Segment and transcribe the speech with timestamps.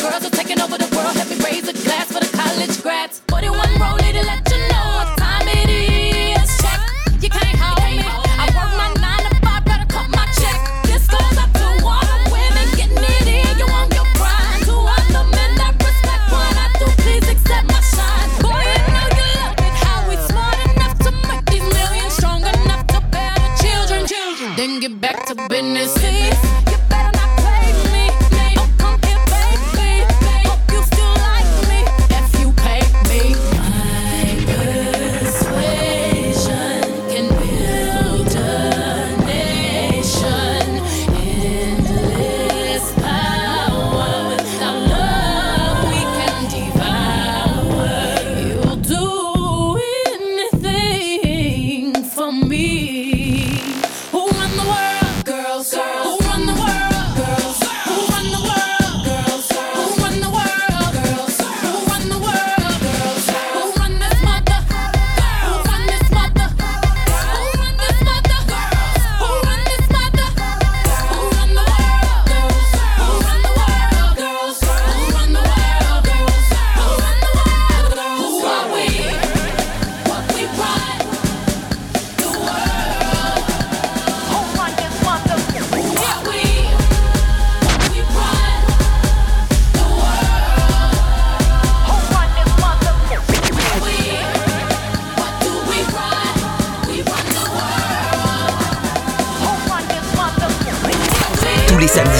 [0.00, 1.14] girls are taking over the world.
[1.16, 3.20] Help me raise a glass for the college grads.
[3.28, 6.48] 41 roll, lady, let you know what time it is.
[6.62, 6.80] Check,
[7.20, 8.00] you can't hold me.
[8.04, 10.58] I work my nine to five, better cut my check.
[10.88, 13.52] This goes out to all the women getting it in.
[13.60, 14.64] You want your grind.
[14.68, 18.30] To all the men that respect what I do, please accept my shine.
[18.40, 19.74] Boy, you know you love it.
[19.84, 24.00] How we smart enough to make these millions, strong enough to bear the children.
[24.08, 24.48] children.
[24.56, 25.92] Then get back to business.
[25.98, 26.79] Please.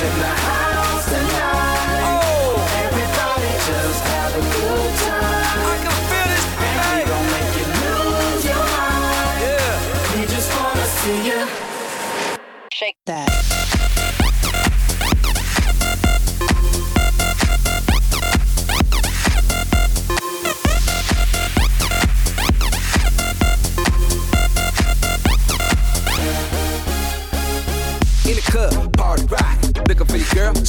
[0.00, 0.57] in the house.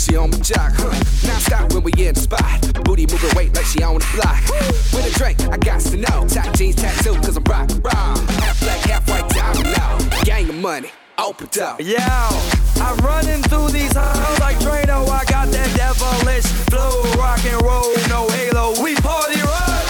[0.10, 0.74] She on my jock.
[0.76, 1.28] Huh?
[1.28, 2.84] Now stop when we in the spot.
[2.84, 4.42] Booty moving weight like she on the block.
[4.94, 6.28] With a drink, I got to know.
[6.28, 8.18] Tight jeans tattoo, cause I'm rock, raw.
[8.42, 9.98] Half black, half white, diamond now.
[10.24, 11.80] Gang of money, open up.
[11.80, 12.30] Yeah,
[12.82, 15.08] I'm running through these halls like Drano.
[15.08, 18.82] I got that devilish flow, rock and roll, no halo.
[18.82, 19.86] We party rock.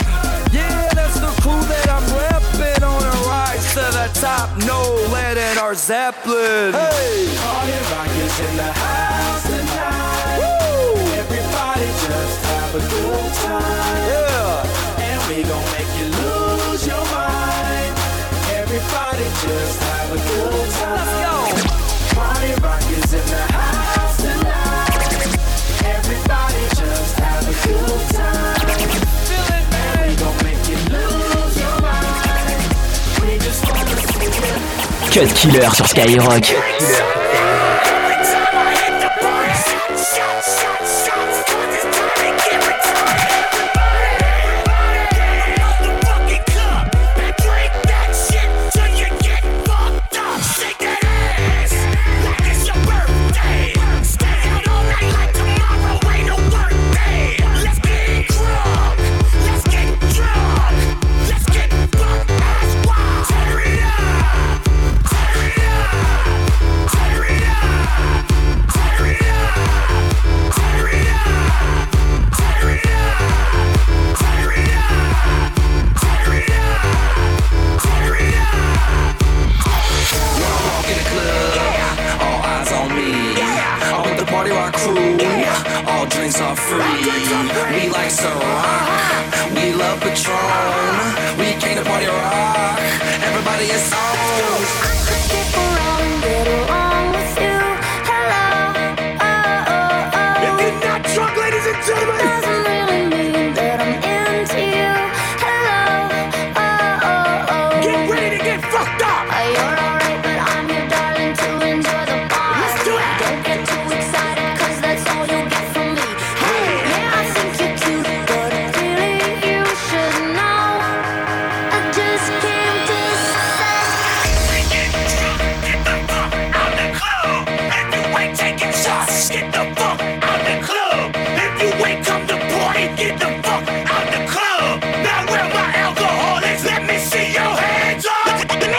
[0.51, 4.49] Yeah, that's the crew that I'm repping on a rise to the top.
[4.65, 4.81] No
[5.13, 6.73] lead in our Zeppelin.
[6.73, 9.58] Hey, Party rock is in the house tonight.
[11.59, 13.97] Everybody just have a good time.
[14.07, 15.03] yeah.
[15.03, 17.93] And we gon' make you lose your mind.
[18.55, 20.95] Everybody just have a good time.
[20.95, 22.15] Let's go.
[22.15, 25.27] Party rock is in the house tonight.
[25.83, 28.67] Everybody just have a good time.
[29.27, 30.15] Feel it, And we man.
[30.15, 32.63] gon' make you lose your mind.
[33.21, 34.55] We just wanna see you.
[35.11, 37.18] Cut Killer sur Skyrock.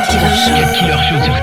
[0.00, 0.54] Cut Killer Show.
[0.56, 1.34] Cut Killer Show sur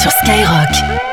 [0.00, 1.03] sur Skyrock.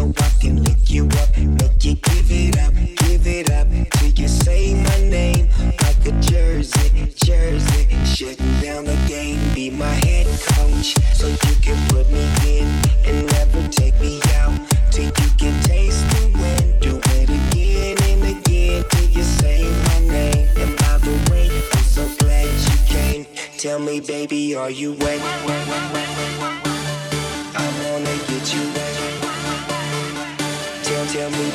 [0.00, 3.66] so I can lick you up, make you give it up, give it up
[3.98, 5.48] till you say my name
[5.82, 7.84] like a jersey, jersey.
[8.04, 12.66] Shutting down the game, be my head coach so you can put me in
[13.06, 14.54] and never take me out
[14.90, 16.80] till you can taste the wind.
[16.80, 20.48] Do it again and again till you say my name.
[20.56, 23.26] And by the way, I'm so glad you came.
[23.58, 25.99] Tell me, baby, are you wet?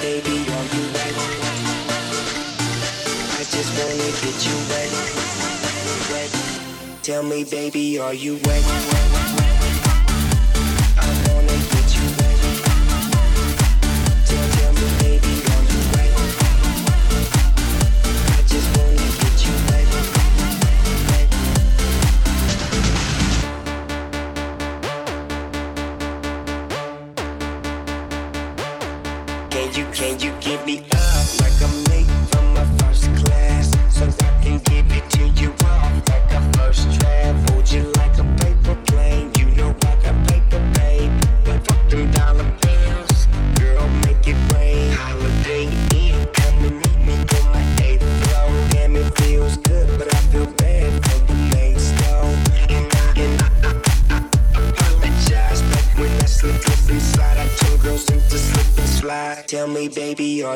[0.06, 1.16] baby, are you wet?
[3.40, 4.92] I just wanna get you wet,
[6.12, 6.32] wet.
[7.02, 9.85] Tell me, baby, are you wet?
[30.65, 31.05] me up.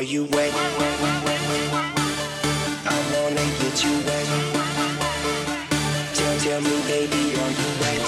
[0.10, 0.52] you wet.
[0.56, 1.94] I
[3.14, 4.28] wanna get you wet.
[6.16, 8.02] Tell, tell me, baby, are you wet?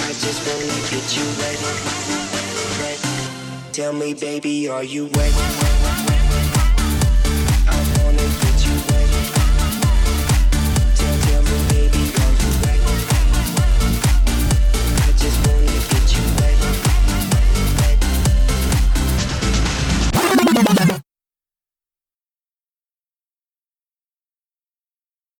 [0.00, 1.58] I just wanna get you wet.
[2.80, 3.00] wet.
[3.74, 5.81] Tell me, baby, are you wet?